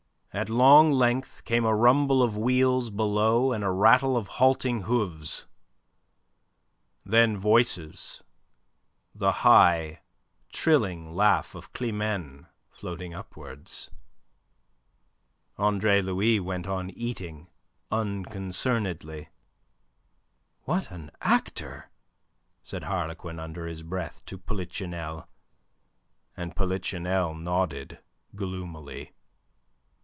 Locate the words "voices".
7.37-8.23